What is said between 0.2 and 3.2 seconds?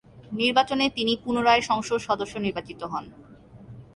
নির্বাচনে তিনি পুনরায় সংসদ সদস্য নির্বাচিত হন।